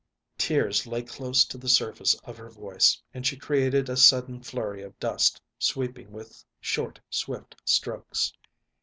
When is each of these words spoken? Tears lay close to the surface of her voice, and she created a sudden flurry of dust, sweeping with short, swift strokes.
Tears 0.39 0.87
lay 0.87 1.03
close 1.03 1.45
to 1.45 1.59
the 1.59 1.69
surface 1.69 2.15
of 2.23 2.35
her 2.37 2.49
voice, 2.49 2.99
and 3.13 3.23
she 3.23 3.37
created 3.37 3.87
a 3.87 3.95
sudden 3.95 4.41
flurry 4.41 4.81
of 4.81 4.99
dust, 4.99 5.39
sweeping 5.59 6.11
with 6.11 6.43
short, 6.59 6.99
swift 7.11 7.61
strokes. 7.65 8.33